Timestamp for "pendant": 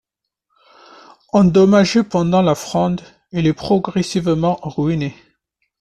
2.01-2.41